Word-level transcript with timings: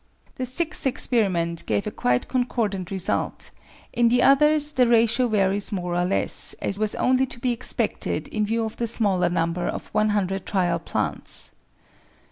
The 0.37 0.47
sixth 0.47 0.87
experiment 0.87 1.63
gave 1.67 1.85
a 1.85 1.91
quite 1.91 2.27
concordant 2.27 2.89
result; 2.89 3.51
in 3.93 4.07
the 4.09 4.23
others 4.23 4.71
the 4.71 4.87
ratio 4.87 5.27
varies 5.27 5.71
more 5.71 5.93
or 5.93 6.05
less, 6.05 6.55
as 6.59 6.79
was 6.79 6.95
only 6.95 7.27
to 7.27 7.39
be 7.39 7.51
expected 7.51 8.27
in 8.29 8.47
view 8.47 8.65
of 8.65 8.77
the 8.77 8.87
smaller 8.87 9.29
number 9.29 9.67
of 9.67 9.89
100 9.89 10.43
trial 10.47 10.79
plants. 10.79 11.51